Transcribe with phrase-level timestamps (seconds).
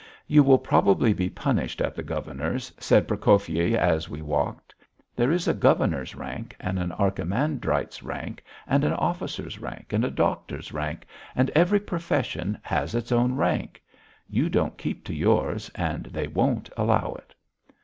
[0.25, 4.73] "You will probably be punished at the governor's," said Prokofyi as we walked.
[5.15, 10.09] "There is a governor's rank, and an archimandrite's rank, and an officer's rank, and a
[10.09, 13.79] doctor's rank, and every profession has its own rank.
[14.27, 17.35] You don't keep to yours and they won't allow it."